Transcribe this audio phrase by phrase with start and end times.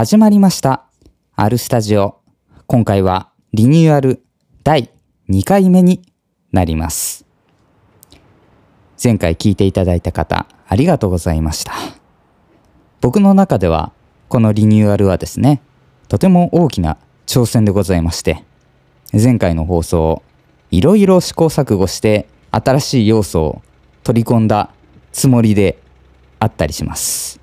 [0.00, 0.86] 始まりました。
[1.36, 2.22] アルスタジオ。
[2.66, 4.22] 今回はリニューアル
[4.64, 4.88] 第
[5.28, 6.00] 2回目に
[6.52, 7.26] なります。
[9.04, 11.74] 前回聞いていただいた方、ありがとうございました。
[13.02, 13.92] 僕の中では、
[14.30, 15.60] このリニューアルはですね、
[16.08, 18.42] とても大きな挑戦でございまして、
[19.12, 20.22] 前回の放送
[20.70, 23.62] いろいろ試行錯誤して新しい要素を
[24.02, 24.70] 取り込んだ
[25.12, 25.78] つもりで
[26.38, 27.39] あったりします。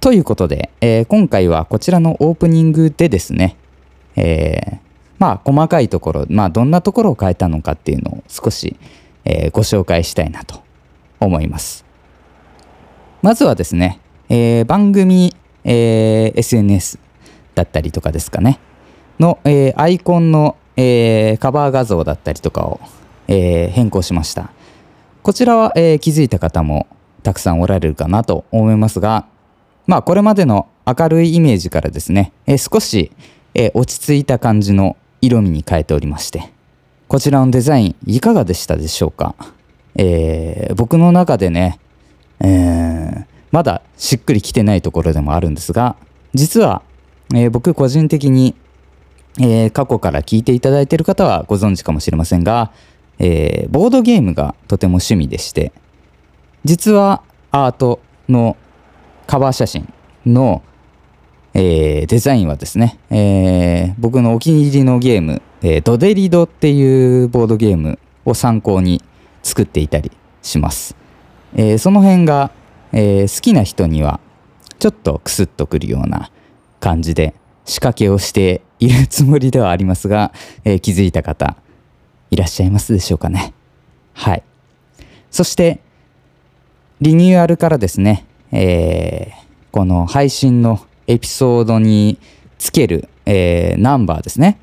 [0.00, 3.56] ということで、えー今回はこちらのオープニングでですね、
[4.16, 4.78] えー
[5.18, 8.76] まあ細かいところ、まあどんなところを変えたのかっていうのを少し、
[9.24, 10.62] えーご紹介したいなと
[11.18, 11.84] 思います。
[13.22, 13.98] まずはですね、
[14.28, 15.34] えー番組、
[15.64, 17.00] えー SNS
[17.56, 18.60] だったりとかですかね、
[19.18, 22.80] の、えーアイコンの、えーカバー画像だったりとかを、
[23.26, 24.52] えー変更しました。
[25.24, 26.86] こちらは、えー気づいた方も
[27.24, 29.26] たくさんおられるかなと思いますが、
[29.88, 33.10] まあこれまでの明るいイメージからですね、えー少し、
[33.54, 36.52] えー落ち着いた感じの色味に変えておりまして、
[37.08, 39.34] こちらのデザインいかがでしたでしょうか、
[39.96, 41.80] えー僕の中でね、
[42.40, 45.96] えーまだしっくりきてないところでもあるんですが、
[46.34, 46.82] 実は、
[47.34, 48.54] えー僕個人的に、
[49.40, 52.72] えー過去から聞いていただいている方はご存知かもしれませんが、
[53.18, 55.72] えーボードゲームがとても趣味でして、
[56.64, 58.58] 実はアートの
[59.28, 59.92] カバー写真
[60.24, 60.62] の、
[61.52, 69.02] えーデザインはですね、えー僕のお気に入りのゲーム、えードデリドっていうボードゲームを参考に
[69.42, 70.10] 作っていたり
[70.40, 70.96] します。
[71.54, 72.50] えーその辺が、
[72.92, 74.18] えー好きな人には
[74.78, 76.30] ちょっとクスッとくるような
[76.80, 77.34] 感じで
[77.66, 80.32] 仕掛けをしているつもりではありますが、
[80.64, 81.56] えー気づいた方
[82.30, 83.52] いらっしゃいますでしょうかね。
[84.14, 84.42] はい。
[85.30, 85.80] そして、
[87.02, 92.18] リニューアルからですね、えーこの配信のエピソードに
[92.56, 94.58] つける、えーナンバーですね。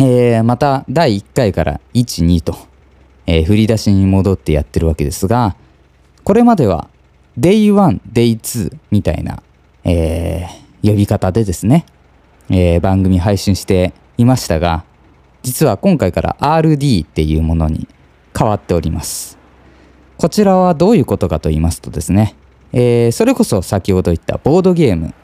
[0.00, 2.56] えーまた第1回から1、2と、
[3.26, 5.56] えー振り出しに戻ってやってるわけですが、
[6.24, 6.88] これまでは
[7.38, 9.42] Day1、Day2 みたいな、
[9.84, 11.84] えー呼び方でですね、
[12.48, 14.84] えー番組配信していましたが、
[15.42, 17.86] 実は今回から RD っていうものに
[18.36, 19.38] 変わっております。
[20.16, 22.34] こちらはどういうことかと言いますとですね、
[22.72, 25.14] えーそれこそ先ほど言ったボードゲーム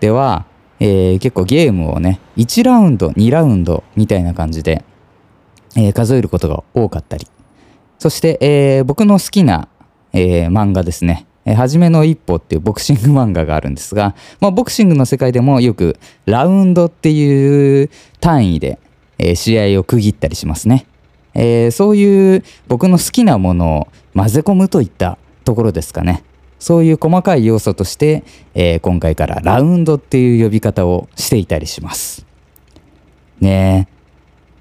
[0.00, 0.46] では、
[0.80, 4.84] えー結構ゲームをね、1ラウンド、2ラウンドみたいな感じで、
[5.76, 7.26] えー数えることが多かったり、
[7.98, 9.68] そして、え僕の好きな、
[10.12, 17.90] え漫画ですね、はじめの一歩っていうボクシング漫画があるんですが、まあ、ボクシングの世界でもよくラウンドっていう
[18.20, 18.78] 単位で、
[19.18, 20.86] え試合を区切ったりしますね。
[21.34, 26.24] えそういう僕の好きなものを混ぜ込むといったところですかね。
[26.62, 28.22] そういう細かい要素として、
[28.54, 32.24] えー今回からラウンドっていう呼び方をしていたりします。
[33.40, 33.88] ね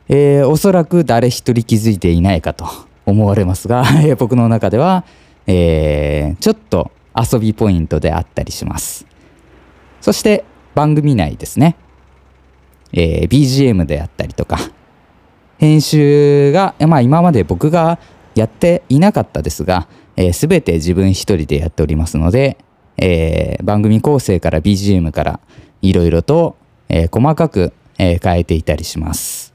[0.09, 2.65] えーおそらく誰一人気づいていないかと
[3.05, 3.85] 思われますが、
[4.17, 5.05] 僕の中では、
[5.45, 9.05] えーちょっと遊びポイントであったりします。
[10.01, 11.75] そして番組内ですね、
[12.93, 14.57] えー BGM であったりとか、
[15.59, 17.99] 編集が、まあ今まで僕が
[18.33, 22.57] やっていなかったですが、えー、全て自分一人でやっておりますので、
[22.97, 25.39] えー番組構成から BGM から
[25.81, 26.55] いろいろと、
[26.89, 29.53] えー細かく、え変えていたりします。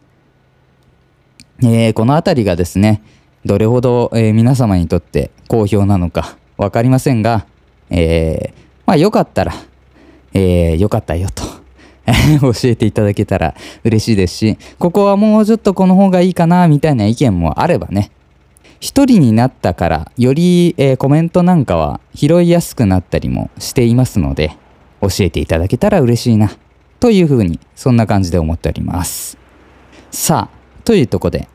[1.64, 3.02] えこのあたりがですね、
[3.44, 7.46] どれほど、え皆様にとって好評なのかわかりませんが、
[7.90, 8.52] え
[8.86, 9.52] まあよかったら、
[10.34, 11.42] えよかったよと
[12.40, 18.10] 教えていただけたら嬉しいですし、ここはもうちょっとこの方がいいかなみたいな意見もあればね、
[18.80, 24.56] 一人になったからより、えーコメントなんかは拾いやすくなったりもしていますので、
[25.00, 26.50] 教えていただけたら嬉しいな、
[27.00, 29.38] というふうに、そんな感じで思っております。
[30.10, 31.48] さあ、というとこで、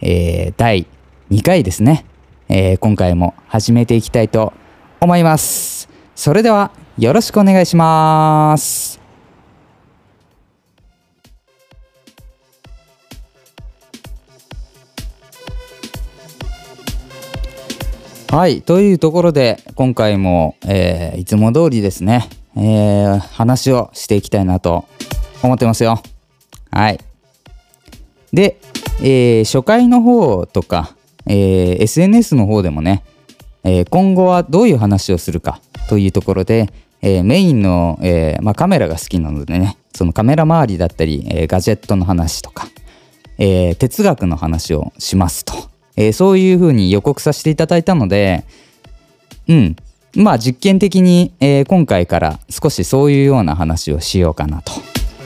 [0.00, 0.86] えー第
[1.30, 2.04] 2回ですね、
[2.48, 4.52] えー今回も始めていきたいと
[5.00, 5.88] 思います。
[6.14, 9.07] それでは、よろしくお願いします。
[18.30, 24.86] はい、というところで、今回も、えーいつも通りですね、えー話をしていきたいなと
[25.42, 26.02] 思ってますよ。
[26.70, 27.00] はい。
[28.32, 28.60] で、
[29.00, 30.94] えー初回の方とか、
[31.24, 33.02] えー SNS の方でもね、
[33.64, 36.70] えー今後はどういう話をするかというところで、
[37.00, 42.68] えーメインの、えーまあ、カメラが好きなのでね、そのカメラ周りだったり、えーガジェットの話とか、
[43.38, 45.54] えー哲学の話をしますと、
[46.00, 48.44] えーそういうふうに予告させていただいたので、
[49.48, 49.76] うん、
[50.14, 54.72] まあ実験的に、えー今回から少しそういうような話をしようかなと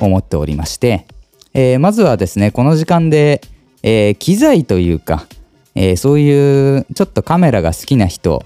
[0.01, 1.07] 思っておりまして、
[1.53, 3.43] えーまずはですねこの時間で、
[3.83, 5.27] えー機材というか、
[5.75, 8.43] えそういうちょっとカメラが好きな人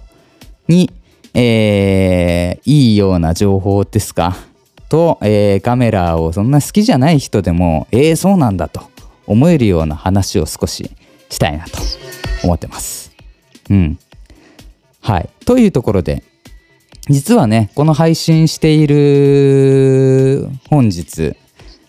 [0.67, 0.91] に、
[1.33, 4.37] えいいような情報ですか？
[4.89, 8.81] と、えカメラをそんな好きじゃない人でもえー、そうなんだと
[9.29, 10.91] 思えるような話を少し
[11.31, 11.79] したいなと
[12.45, 13.13] 思ってます。
[13.71, 13.99] うん。
[15.01, 15.29] はい。
[15.45, 16.23] というところで、
[17.09, 21.37] 実はね、この配信している本日、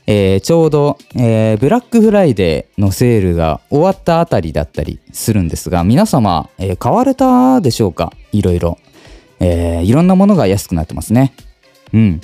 [0.05, 8.13] えーちょうど、えーブラックフライデーのセールが終わったあたりだったりするんですが、皆様、えー買われたでしょうか？
[8.31, 8.77] いろいろ。
[9.39, 11.33] えーいろんなものが安くなってますね。
[11.93, 12.21] うん。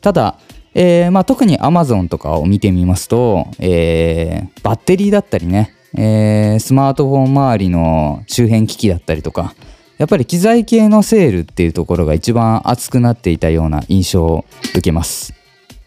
[0.00, 0.38] ただ、
[0.74, 9.54] えーまあ、特に Amazon とかを見てみますと、えーバッテリーだったりね、えースマートフォン周りの周辺機器だったりとか、
[9.98, 15.34] やっぱり機材系のセールっていうところが一番熱くなっていたような印象を受けます。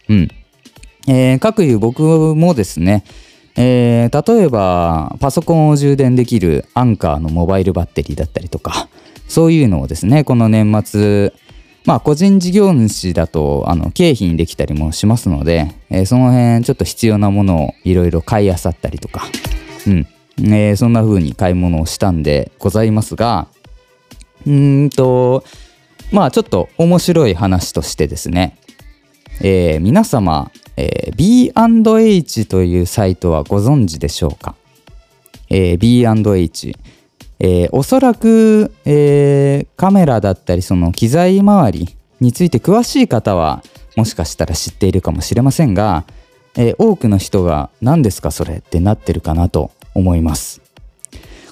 [0.10, 0.30] うん。
[1.08, 2.02] えー、各いう僕
[2.36, 3.04] もですね、
[3.56, 8.90] えー例えばパソコンを充電できるアンカーのモバイルバッテリーだったりとか
[9.28, 11.34] そういうのをですねこの年末
[11.86, 19.24] まあ個人事業主だとあの経費にできたりもしますので、えーその辺ちょっと必要なものをいろいろ買い漁ったりとか、
[19.88, 20.08] うん。
[20.40, 23.48] えーそんな風に買い物をしたんでございますが
[24.48, 25.44] うんと
[26.12, 28.58] まあちょっと面白い話としてですね
[29.42, 34.56] えー皆様、えー B&H というサイトはご存知でしょうか、
[35.50, 36.76] えー B&H、
[37.40, 43.64] えーおそらく、えーカメラだったりその機材周りについて詳しい方は
[43.96, 46.06] もしかしたら知っているかもしれませんが、
[46.58, 50.62] えー多くの人が何ですかそれってなってるかなと思います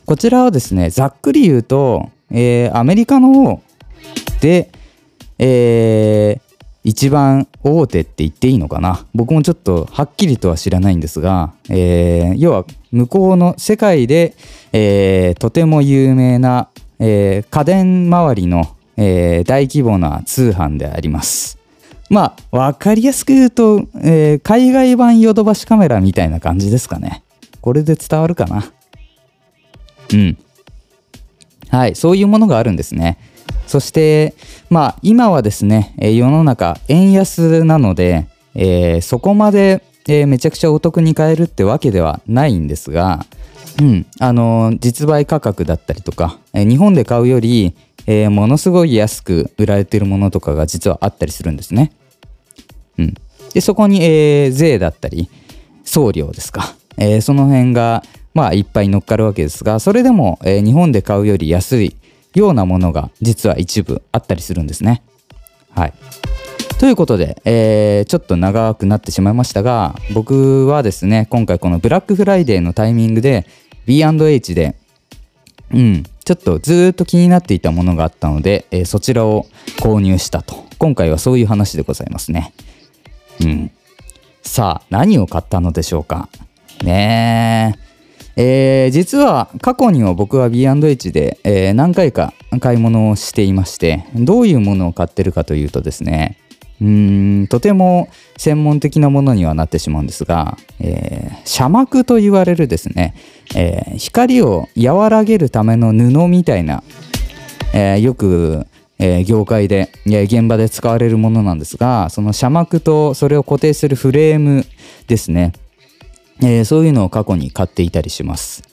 [0.05, 3.61] こちらはですねざっくり言うと、えーアメリカの方
[4.41, 4.71] で、
[5.39, 6.51] えー
[6.83, 14.35] 一番大手って言っていいのかな僕もちょっとはっきりとは知らないんですが、えー要は向こうの世界で、
[14.73, 21.60] えーとても有名な、えー家電周りの、えー大規模な通販であります。
[22.11, 27.23] まあ分かりやすく言うと、えー海外版ヨドバシカメラみたいな感じですかね。
[27.61, 28.69] これで伝わるかな
[30.13, 30.37] うん。
[31.69, 33.17] はい、そういうものがあるんですね。
[33.65, 34.33] そして、
[34.69, 43.25] まあ、今はですね、えー世の中円安なので、えーそこまで、えーめちゃくちゃお得に買えるってわけではないんですが、
[43.79, 47.73] うん、あの実売価格だったりとか、え日本で買うより、
[48.05, 51.93] えものすごい安く売られてるものとかが実はあったりするんですね。
[53.01, 53.13] うん、
[53.53, 55.29] でそこに、えー税だったり
[55.83, 58.03] 送料ですか、えーその辺が
[58.33, 61.95] まあいっぱい乗っかるわけですがそれでも、えー日本で買うより安い
[62.33, 65.03] ようなものが実は一部あったりするんですね。
[65.71, 65.93] はい、
[66.79, 73.45] ということで、えーちょっと長くなってしまいましたが僕はですね今回このブラックフライデーのタイミングで
[73.85, 74.75] B&H で
[75.73, 79.47] うん、ちょっとずーっと気になっていたものがあったので、えーそちらを
[79.79, 80.65] 購入したと。
[80.77, 82.53] 今回はそういう話でございますね。
[83.43, 83.71] うん。
[84.43, 86.29] さあ、何を買ったのでしょうか？
[86.83, 87.75] ね
[88.35, 88.87] え。
[88.87, 96.37] ー実は過去には僕は B&H で、えー何回か買い物をしていまして、どういうものを買ってるかというとですね、
[96.81, 103.13] うーんとても専門的なものにはなってしまうんですが、えー、遮膜と言われるですね、
[103.55, 106.83] えー光を和らげるための布みたいな、
[107.73, 108.65] えーよく、
[109.01, 114.63] え業界で、え現場で使われるものなんですがその遮膜とそれを固定するフレーム
[115.07, 115.51] ですね、
[116.41, 118.63] えそういうのを過去に買っていたりします。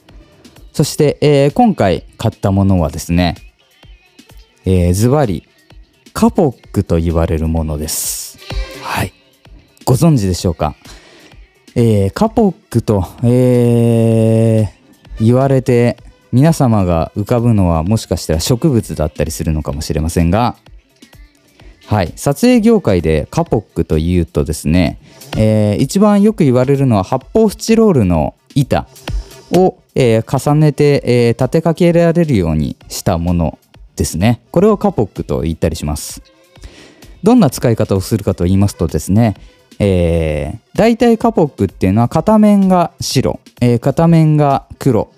[0.71, 3.35] そして、え今回買ったものはですね、
[4.65, 5.47] えーズバリ
[6.13, 8.37] カポックと言われるものです。
[8.83, 9.13] はい。
[9.83, 10.75] ご存知でしょうか？
[11.75, 14.79] えーカポックと、えー
[15.21, 15.97] 言われて
[16.31, 20.55] 皆様が浮かぶのはもしかしたら植物だったりするのかもしれませんが
[21.89, 22.13] はい。
[22.17, 24.99] 撮影業界でカポックというとですね、
[25.35, 28.87] えー一番よく言われるのは発泡スチロールの板
[29.53, 33.57] を、えー重ねて、えー立てかけられるようにしたもの
[33.95, 34.39] ですね。
[34.51, 36.21] これをカポックと言ったりします。
[37.23, 39.33] どんな使い方をするかと言いますとですね、
[39.79, 45.09] えー、大体カポックっていうのは片面が白、え片面が黒。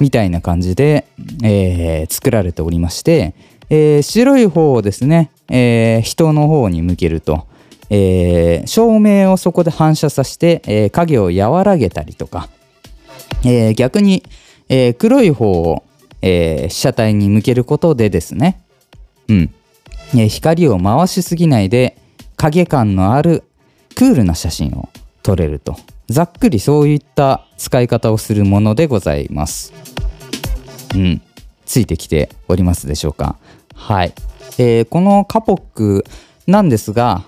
[0.00, 1.06] みたいな感じで、
[1.42, 3.34] えー作られておりまして、
[3.70, 7.46] えー白い方をですね、えー人の方に向けると、
[7.90, 12.48] えー照明をそこで反射させて、えー影を和らげたりとか、
[13.44, 14.22] えー逆に、
[14.68, 15.84] えー黒い方を、
[16.22, 18.60] えー被写体に向けることでですね、
[19.28, 19.54] うん。
[20.14, 21.98] えー光を回しすぎないで
[22.36, 23.44] 影感のある
[23.94, 24.88] クールな写真を
[25.22, 25.76] 撮れると。
[26.08, 29.72] ざっくりそういった使い方をするものでございます。
[30.94, 31.22] うん。
[31.66, 33.36] ついてきておりますでしょうか。
[33.74, 34.12] はい、
[34.58, 36.04] えーこのカポック
[36.46, 37.22] なんですが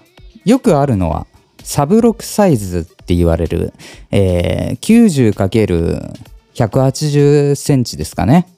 [0.44, 1.26] よくあるのは
[1.62, 3.72] サブロックサイズって言われる、
[4.10, 5.32] えー
[6.54, 8.48] 90×180 センチですかね。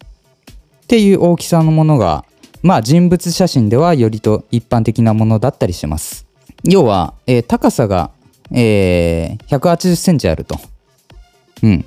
[0.84, 2.24] っていう大きさのものが
[2.62, 6.26] まあ人物写真ではよりと一般的なものだったりします。
[6.64, 8.12] 要は、えー高さが、
[8.54, 10.58] えー180センチあると。
[11.62, 11.84] うん。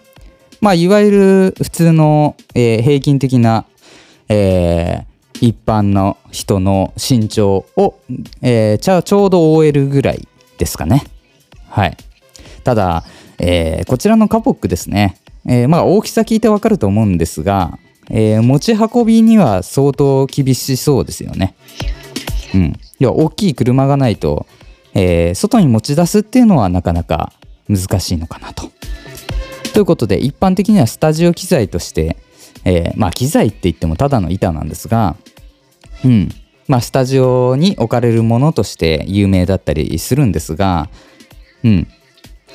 [0.62, 3.66] まあいわゆる普通の、えー平均的な、
[4.30, 7.96] えー一般の人の身長を、
[8.42, 11.04] えーちゃちょうど OL ぐらいですかね。
[11.70, 11.98] はい。
[12.64, 13.04] ただ、
[13.38, 15.18] えーこちらのカポックですね、
[15.48, 17.78] えーまあ大きさ聞いてわかると思うんですが、
[18.10, 21.54] えー持ち運びには相当厳しそうですよね。
[22.54, 22.74] うん。
[23.00, 24.48] 要は大きい車がないと、
[24.96, 27.32] えー外に持ち出すっていうのはなかなか
[27.70, 28.72] 難しいのかなと。
[29.74, 32.18] ということで一般的にはスタジオ機材として、
[32.64, 35.18] えーまあ機材って言ってもただの板なんですが、
[36.04, 36.30] うん。
[36.68, 40.90] まあスタジオに置かれるものとして有名だったりするんですが、
[41.64, 41.88] うん。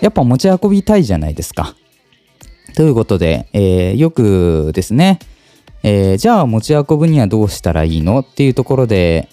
[0.00, 1.76] やっぱ持ち運びたいじゃないですか。
[2.74, 5.18] ということで、えーよくですね、
[5.82, 8.20] えーじゃあ持ち運ぶにはどうしたらいいの？
[8.20, 9.28] っていうところで、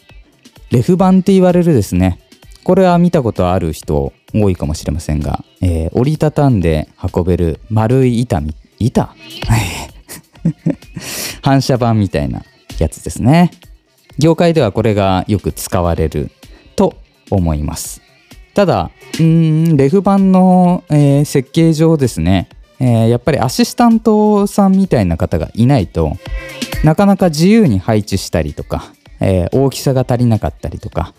[0.72, 2.20] レフ板って言われるですね、
[2.68, 9.16] これは見たことある人多いかもしれませんが、えー折りたたんで運べる丸い板み、板？
[11.42, 12.44] 反射板みたいな
[12.78, 13.52] やつですね。
[14.20, 16.30] 業界ではこれがよく使われる
[16.76, 16.98] と
[17.32, 18.02] 思います。
[18.54, 19.24] ただ、うー
[19.74, 22.50] ん、レフ板の、えー設計上ですね、
[22.82, 26.18] えーやっぱりアシスタントさんみたいな方がいないと
[26.84, 31.14] なかなか自由に配置したりとか、えー大きさが足りなかったりとか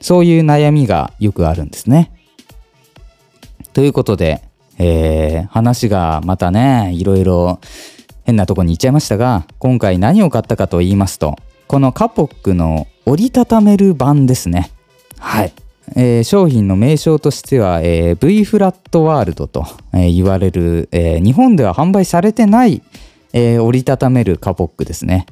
[0.00, 2.12] そういう悩みがよくあるんですね。
[3.72, 4.42] ということで、
[4.78, 7.60] えー話がまたねいろいろ
[8.24, 11.36] 変なとこに行っちゃいましたが今回何を買ったかと言いますと
[11.66, 14.70] このカポックの折りたためる版ですね。
[15.18, 15.52] はい。
[15.94, 22.82] えー商品の名称としては、えー V フラットワールドと、えー言われる、え日本では販売されてない、
[23.32, 25.26] え折りたためるカポックですね。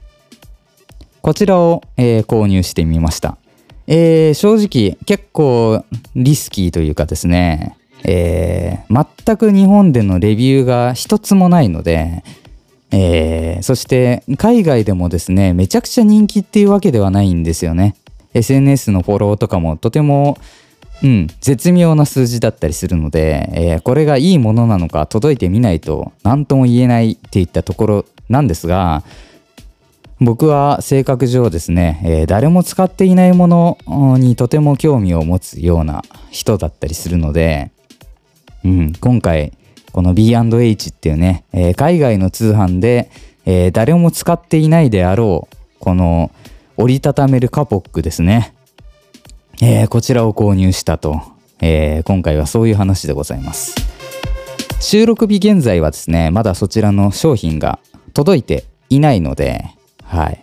[1.22, 3.36] こちらを、え購入してみました。
[3.86, 5.84] えー正直結構
[6.16, 12.22] リスキーというかですね、えー全く日本でのレビューが一つもないので、
[12.90, 17.96] えーそして海外でもですねめちゃくちゃ人気っていうわけではないんですよね。
[18.34, 20.38] SNS のフォローとかもとても
[21.02, 29.02] うん絶妙な数字だったりするので、えーこれがいいものなのか届いてみないと何とも言えないっていったところなんですが
[30.20, 33.78] 僕は性格上ですね、えー誰も使っていないもの
[34.18, 37.72] にとても興味を持つような人だったりするので、
[38.64, 39.52] うん、今回
[39.92, 43.10] この B&H っていうね、えー海外の通販で、
[43.44, 46.30] えー誰も使っていないであろうこの
[46.76, 48.54] 折りたためるカポックですね、
[49.60, 51.20] えーこちらを購入したと、
[51.60, 53.74] えー今回はそういう話でございます。
[54.80, 57.78] 収録日現在はですねまだそちらの商品が
[58.12, 59.64] 届いていないので、
[60.14, 60.40] はい、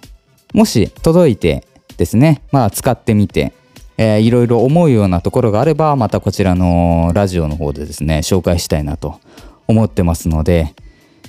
[0.54, 3.54] もし届いてですねまあ使ってみて
[3.98, 9.22] えーいろいろ思うようなところがあればまたこちらのラジオの方でですね紹介したいなと
[9.68, 10.74] 思ってますので、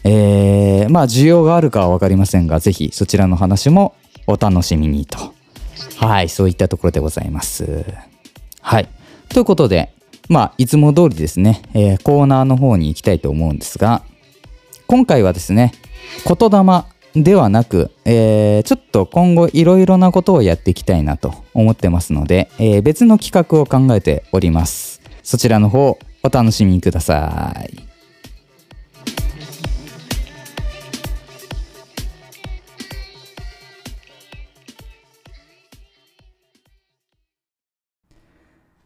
[0.03, 3.95] えーまあ需要があるかは分かりませんがぜひそちらの話も
[4.27, 5.33] お楽しみにと。
[5.97, 7.85] はいそういったところでございます。
[8.61, 8.89] はい。
[9.29, 9.93] ということで
[10.29, 14.03] まあいつも通りですね、えーコーナーの方に行きたいと思うんですが
[14.89, 15.73] 今回はですね
[16.27, 25.03] 言霊ではなく、えーちょっと今後いろいろなことをやっていきたいなと思ってますので、えー別の企画を考えております。
[25.23, 27.83] そちらの方お楽しみください。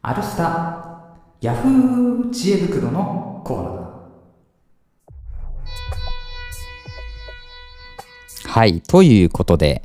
[0.01, 3.96] アルスタヤフー知恵袋のコーナー。
[8.57, 8.81] はい。
[8.81, 9.83] ということで、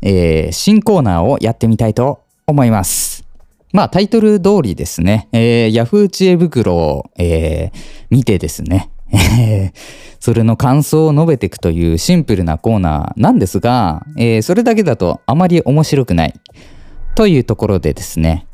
[0.00, 3.24] えー新コーナーをやってみたいと思います。
[3.72, 9.78] まあ、タイトル通りですね、えー、ヤフー知恵袋を、えー見てですね、えー
[10.20, 16.34] それの感想を述べていくというシンプルなコーナーなんですが、えーそれだけだとあまり面白くない。
[17.16, 18.46] というところでですね、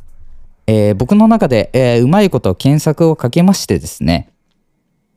[0.67, 4.31] えー僕の中で、えーうまいこと検索をかけましてですね、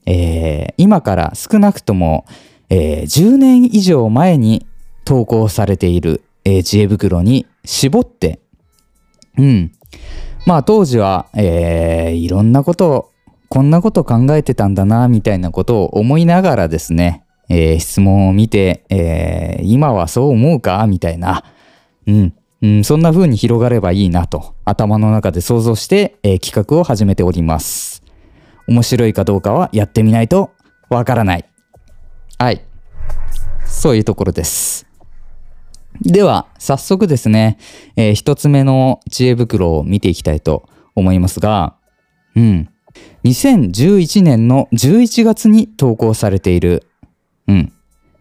[0.06, 2.25] えー今から少なくとも、
[2.69, 4.65] えー10年以上前に
[5.03, 8.39] 投稿されている、えー知恵袋に絞って
[9.38, 9.72] うん。
[10.45, 13.12] まあ当時は、えー、いろんなことを、
[13.50, 21.43] こんなこと考えてたんだな、みたいなことを思いながらですね、えー、質問を見て、えー、今はそう思うかみたいな、
[22.07, 28.03] うん、うん、そんな風に広がればいいなと、頭の中で想像して、えー、企画を始めております。
[28.67, 30.51] 面白いかどうかはやってみないと
[30.89, 31.45] わからない。
[32.38, 32.65] はい。
[33.65, 34.86] そういうところです。
[36.01, 37.58] では、早速ですね、
[37.96, 41.75] えー、一つ目の知恵袋を見ていきたいと思いますが、
[42.36, 42.70] うん。
[43.24, 46.88] 2011年の11月に投稿されている、
[47.48, 47.74] うん、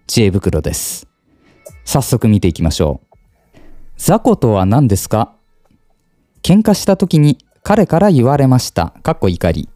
[0.06, 1.09] 知恵袋です。
[1.85, 3.16] 早速見ていきましょう。
[3.97, 5.35] 雑魚とは何ですか？
[6.42, 8.94] 喧嘩した時に彼から言われました。
[9.02, 9.68] かっこ怒り。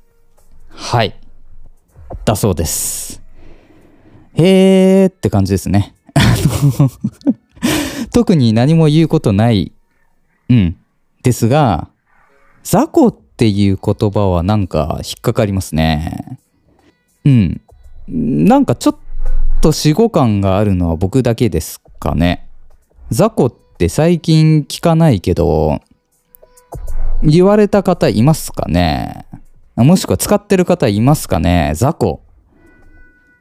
[0.68, 1.18] はい。
[2.24, 3.07] だそうです。
[4.38, 5.94] へーって感じですね。
[8.12, 9.72] 特に何も言うことない、
[10.48, 10.76] うん、
[11.22, 11.88] ですが、
[12.62, 16.38] 雑魚っていう言葉はなんか引っかかりますね。
[17.24, 17.60] うん。
[18.08, 18.96] なんかちょっ
[19.60, 22.48] と死後感があるのは僕だけですかね。
[23.10, 25.80] 雑魚って最近聞かないけど、
[27.22, 29.26] 言われた方いますかね
[29.74, 32.20] もしくは使ってる方いますかね雑魚。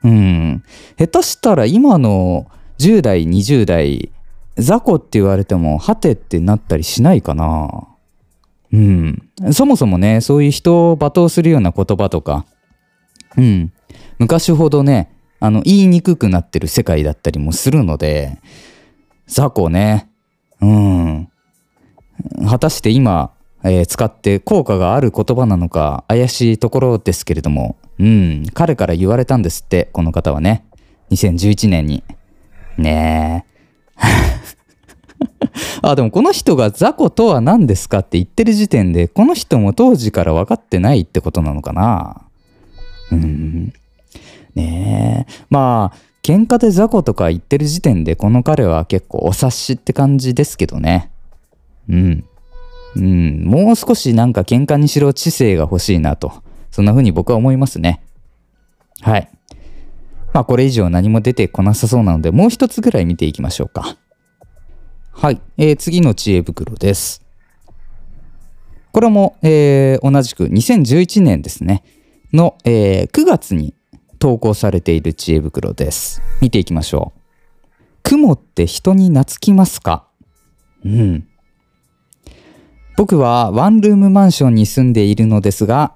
[0.03, 0.63] うん。
[0.97, 2.47] 下手したら今の
[2.79, 4.11] 10代、20代、
[4.57, 7.87] 雑魚って言われても、はてってなったりしないかな。
[8.71, 9.29] うん。
[9.51, 12.45] そもそもね、そういう人を罵倒するような言葉とか、
[13.37, 13.71] うん。
[14.19, 18.39] 昔ほどね、あの、言いにくくなってる世界だったりもするので、
[19.27, 20.09] 雑魚ね、
[20.61, 21.29] うん。
[22.47, 23.31] 果たして今、
[23.69, 30.65] えー、使って効果がある言葉なのか怪しいところですけれども、うん、彼から言われたんですって、この方はね。
[31.11, 32.03] 2011年に。
[32.77, 33.57] ねえ。
[35.81, 42.21] あ、でもこの人が雑魚とは何ですかって言ってる時点で、この人も当時から分かってないってことなのかな。
[43.11, 43.73] うん。
[44.55, 45.45] ねえ。
[45.49, 51.09] まあ、喧嘩で雑魚とか言ってる時点で、この彼は結構お察しって感じですけどね。
[51.89, 52.25] うん。
[52.95, 56.43] うん、もう少しなんか喧嘩にしろ知性が欲しいなと。
[56.71, 58.01] そんな風に僕は思いますね。
[59.01, 59.29] はい。
[60.33, 63.97] まあこれ以上何も出てこなさそうなので、もう一つぐらい見ていきましょうか。
[65.11, 65.41] はい。
[65.57, 67.23] えー、次の知恵袋です。
[68.91, 71.83] これも、えー、同じく2011年ですね。
[72.33, 73.73] の、えー、9月に
[74.19, 76.21] 投稿されている知恵袋です。
[76.41, 77.21] 見ていきましょう。
[78.03, 80.07] 雲って人に懐きますか？
[80.85, 81.27] うん。
[82.97, 85.93] 僕はワンルームマンションに住んでいるのですが、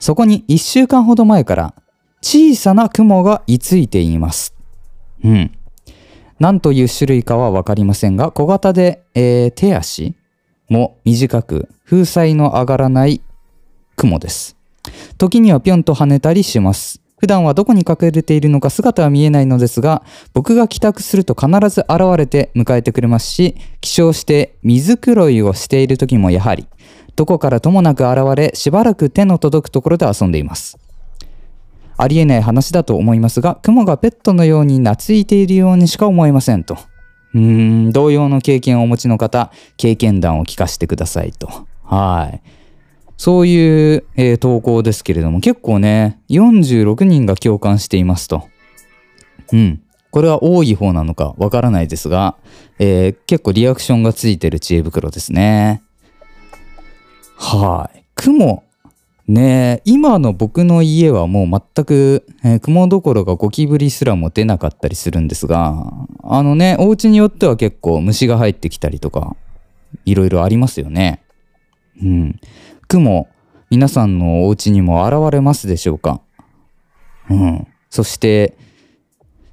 [0.00, 1.74] そこに1週間ほど前から
[2.22, 4.52] 小さな雲が居ついています。
[5.22, 5.52] うん。
[6.40, 10.16] 何という種類かは分かりませんが、小型で、えー、手足
[10.68, 13.22] も短く、風彩の上がらない
[13.94, 14.56] 雲です。
[15.16, 17.00] 時にはぴょんと跳ねたりします。
[17.24, 20.02] 普段はどこに隠れているのか姿は見えないのですが、
[20.34, 26.66] 僕が帰宅すると必ず現れて迎えてくれますし、起床して水黒いをしている時もやはり、
[27.16, 30.76] どこからともなく現れ、しばらく手の届くところで遊んでいます。
[31.96, 36.76] ありえない話だと思いますが、雲がペットのように懐いているようにしか思えませんと。
[37.32, 41.48] うーん、同様の経験をお持ちの方、経験談を聞かせてくださいと。
[41.84, 42.63] はい。
[43.16, 48.48] そういう、えー、投稿ですけれども、結構ね、46人が共感していますと。
[49.52, 49.80] うん。
[50.10, 52.36] これは多い方なのかわからないですが、
[52.78, 55.82] えー、結構リアクションがついてる知恵袋ですね。
[57.36, 58.04] はい。
[58.14, 58.62] 雲。
[59.26, 65.90] ね今の僕の家はもう全く、えー、雲どころかゴキブリすらも出なかったりするんですが、
[66.22, 69.36] あのね、お家によっては結構虫が入ってきたりとか、
[70.04, 71.22] いろいろありますよね。
[72.02, 72.40] うん。
[72.94, 73.26] 雲、
[73.70, 76.20] 皆さんのお家にも現れますでしょうか？
[77.28, 77.66] うん。
[77.90, 78.56] そして、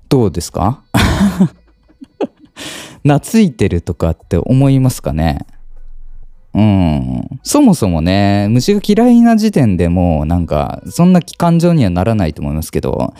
[0.09, 0.83] どうですか？
[3.03, 5.39] 懐いてるとかって思いますかね？
[6.53, 7.39] うん。
[7.41, 13.15] そもそもね、虫が嫌いな時点でもうなんか、そんな感情にはならないと思いますけど、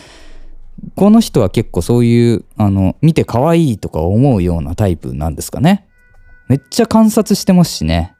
[0.94, 5.88] この人は結構そういう、あの、見て可愛いとか思うようなタイプなんですかね？
[6.46, 8.14] めっちゃ観察してますしね。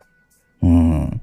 [0.63, 1.21] うん。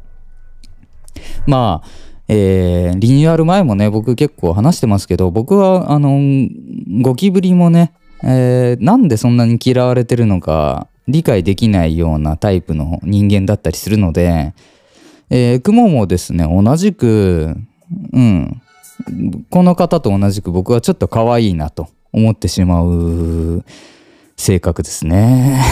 [1.45, 1.87] まあ、
[2.27, 6.19] えー、リニューアル前もね、僕結構話してますけど、僕は、あの、
[7.01, 7.93] ゴキブリもね、
[8.23, 14.53] えー、なんでそんなに嫌われてるのか理解できないようなタイプの人間だったりするので、
[15.29, 17.55] えー、雲もですね、同じく、
[18.13, 18.61] うん、
[19.49, 23.63] この方と同じく僕はちょっと可愛いなと思ってしまう
[24.37, 25.63] 性格ですね。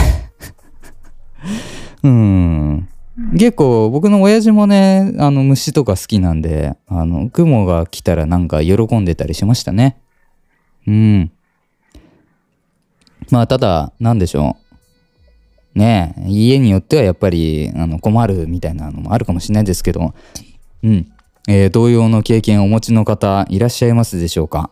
[2.02, 2.88] うん。
[3.32, 10.00] 結構僕の親父もね、あの虫とか好きなんで、あの、雲が来たらなんか喜んでたりしましたね。
[10.86, 11.32] うん。
[13.30, 14.56] まあ、ただ、なんでしょ
[15.74, 15.78] う。
[15.78, 20.14] ね、家によってはやっぱりあの困るみたいなのもあるかもしれないですけど、
[20.84, 21.12] うん。
[21.48, 24.70] えー、同様の経験をお持ちの方いらっしゃいますでしょうか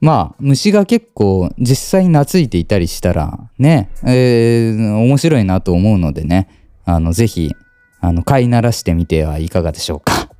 [0.00, 6.48] まあ、虫が結構実際に懐いていたりしたら、ね、えー、面白いなと思うのでね、
[6.90, 7.54] あの、ぜひ、
[8.00, 10.30] あの、飼いならしてみてはいかがでしょうか。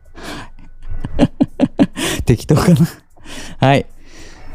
[2.24, 2.76] 適当かな？
[3.58, 3.84] はい。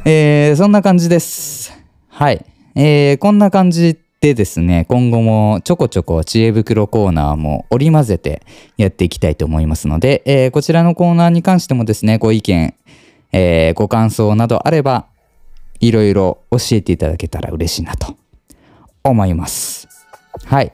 [0.03, 1.71] えー、そんな感じです。
[2.09, 2.43] はい。
[2.73, 8.41] えー、こんな感じでですね、今後もちょこちょこ知恵袋コーナーも織り交ぜて
[8.75, 12.73] やっていきたいと思いますので、えー、こちらのコーナーに関してもですね、ご意見、
[13.33, 15.05] えー、ご感想などあれば、
[15.79, 18.17] いろいろ教えていただけたら嬉しいなと
[19.03, 19.87] 思います。
[20.45, 20.73] はい。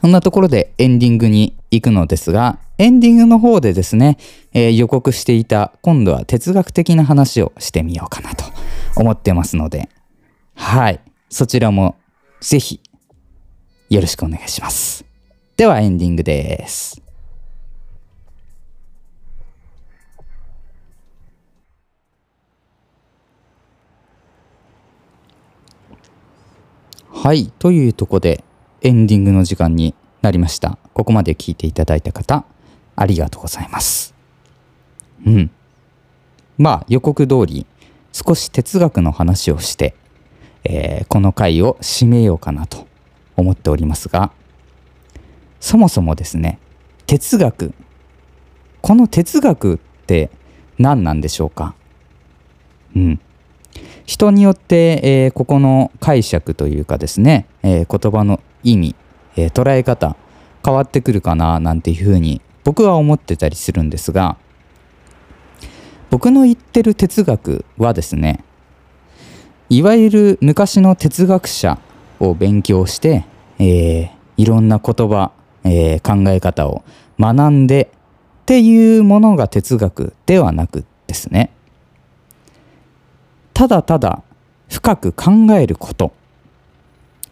[0.00, 4.16] そんなところでエンディングに行くのですが、エンディングの方でですね、
[4.52, 8.44] えー、予告していた今度は哲学的な話をしてみようかなと
[8.96, 9.88] 思ってますので、
[10.54, 11.00] はい。
[11.28, 11.96] そちらも
[12.40, 12.80] ぜひ
[13.90, 15.04] よろしくお願いします。
[15.56, 17.02] ではエンディングです。
[27.10, 27.52] はい。
[27.58, 28.44] というとこで、
[28.82, 30.78] エンディングの時間になりました。
[30.94, 32.44] ここまで聞いていただいた方、
[32.96, 34.14] ありがとうございます。
[35.26, 35.50] うん。
[36.56, 37.66] まあ、予告通り、
[38.12, 39.94] 少し哲学の話をして、
[40.64, 42.86] えー、この回を締めようかなと
[43.36, 44.32] 思っておりますが、
[45.60, 46.58] そもそもですね、
[47.06, 47.74] 哲学。
[48.80, 50.30] この哲学って
[50.78, 51.74] 何なんでしょうか？
[52.94, 53.20] うん。
[54.06, 58.94] 人によって、えー、ここの解釈というかですね、えー、言葉の意味、
[59.36, 60.16] えー、捉え方
[60.64, 64.36] 変わってくるかななんていうふうに僕は思ってたりするんですが
[66.10, 68.44] 僕の言ってる哲学はですね
[69.68, 71.78] いわゆる昔の哲学者
[72.20, 73.24] を勉強して、
[73.58, 75.32] えー、いろんな言葉、
[75.64, 76.82] えー、考え方を
[77.20, 77.90] 学んで
[78.42, 81.52] っていうものが哲学ではなくですね
[83.52, 84.22] ただただ
[84.70, 86.12] 深く考えること。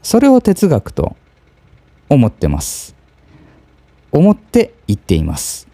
[0.06, 1.16] それを哲学と
[2.08, 2.94] 思ってます
[4.12, 5.66] 思って言っています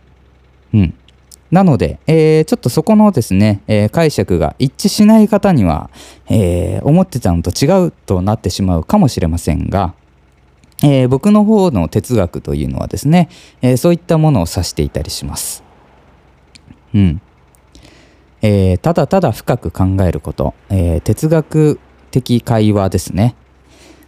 [0.73, 0.95] うん
[1.51, 5.90] なので、えー、ちょっとそこのですね、えー、解釈が一致しない方には、
[6.31, 9.92] えー、思ってたのと違うとなってしまうかもしれませんが、
[10.83, 13.29] え僕の方の哲学というのはですね、
[13.61, 15.62] えそういったものを指していたりします。
[16.95, 17.21] うん。
[18.40, 21.79] えー、ただただ深く考えること、えー、哲学
[22.11, 23.37] 的会話ですね。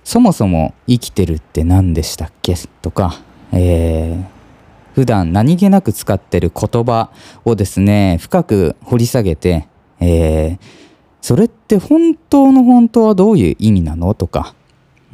[0.05, 2.55] そもそも生きてるって何でしたっけ？
[2.83, 3.21] とか、
[3.53, 4.25] えー、
[4.95, 7.11] 普段何気なく使ってる言葉
[7.45, 9.67] をですね、深く掘り下げて、
[10.01, 10.59] えー、
[11.21, 14.13] それって本当の本当はどういう意味なの？
[14.15, 14.55] とか、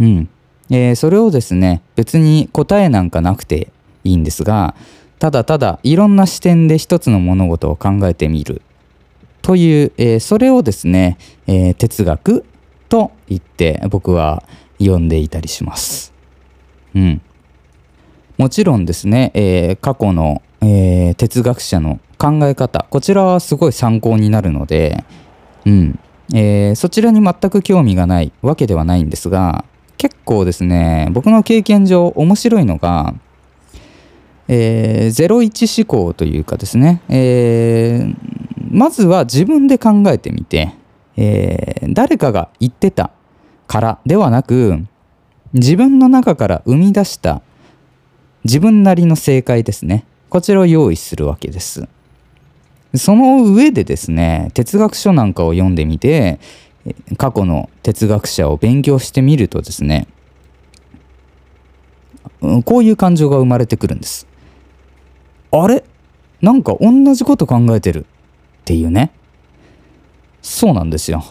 [0.00, 0.28] うん。
[0.70, 3.72] えー、それをですね、別に答えなんかなくて
[4.04, 4.74] いいんですが、
[5.18, 8.62] ただただいろんな視点で一つの物事を考えてみる
[9.42, 12.44] という、えー、それをですね、えー、哲学
[12.88, 14.42] と言って僕は
[14.80, 16.12] 呼んでいたりします。
[16.94, 17.22] うん。
[18.38, 25.04] もちろんですね、えー、過去の、え哲学者の考え方、こちらはすごい参考になるので、
[25.64, 25.98] うん。
[26.34, 29.64] えそちらに全く興味がないわけではないんですが、
[29.96, 33.14] 結構ですね、僕の経験上面白いのが、
[34.48, 38.16] えー、01思考というかですね、えー、
[38.70, 40.74] まずは自分で考えてみて、
[41.16, 43.10] えー、誰かが言ってた
[43.70, 44.84] からではなく
[45.52, 47.40] 自分の中から生み出した
[48.42, 51.86] 自分なりの正解ですねこちらを用意するわけです
[52.96, 56.40] その上でですね哲学書なんかを読んでみて
[57.16, 60.08] 過去の哲学者を勉強してみるとですね
[62.64, 64.26] こういう感情が生まれてくるんです
[65.52, 65.84] あれ？
[66.42, 68.04] なんか同じこと考えてるっ
[68.64, 69.12] ていうね。
[70.42, 71.22] そうなんですよ。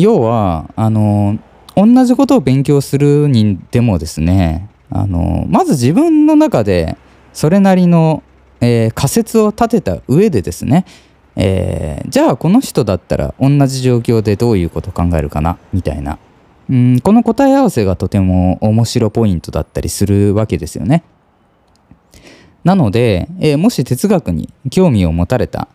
[0.00, 1.38] 要は、あの、
[1.74, 6.96] 同じことを勉強するにでもですね、あの、まず自分の中で
[7.32, 8.22] それなりの、
[8.60, 10.86] えー、仮説を立てた上でですね、
[11.36, 16.18] えー、じゃあこの人だったら同じ状況でどういうこと考えるかなみたいな、
[16.70, 21.04] うん、この答え合わせがとても面白ポイントだったりするわけですよね。
[22.64, 25.68] なので、えー、もし哲学に興味を持たれた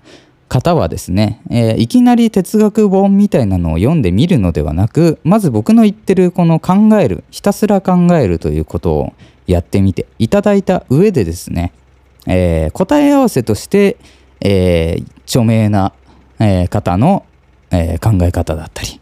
[0.52, 9.14] 方はですね、えーいきなり哲学本みたいなのを読んでみるのではなくまず僕の言ってるこの考えるひたすら考えるということを
[9.48, 11.72] やってみていただいた上でですね、
[12.28, 13.96] えー答え合わせとして、
[14.42, 15.94] えー著名な、
[16.40, 17.26] えー方の、
[17.72, 19.00] えー考え方だったり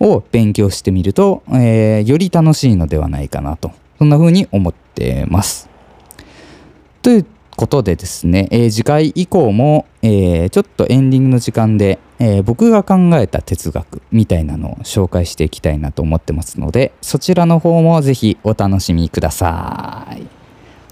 [0.00, 5.70] を勉強してみると、えーより楽しいのではないかなとそんな風に思ってます。
[7.00, 20.26] ということでですね、えー次回以降も、えーちょっとエンディングの時間で、えー僕が考えた哲学みたいなのを紹介していきたいなと思ってますのでそちらの方もぜひお楽しみください。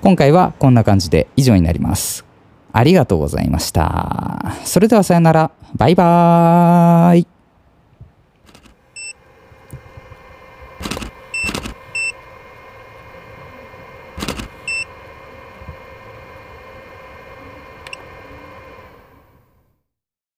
[0.02, 2.24] 今回はこんな感じで以上になります。
[2.72, 4.56] ありがとうございました。
[4.64, 5.50] それではさよなら。
[5.76, 7.41] バイバーイ。